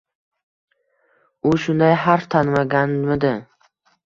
U 1.49 1.51
shunday 1.65 1.93
harf 2.07 2.27
tanimaganmidi? 2.37 3.33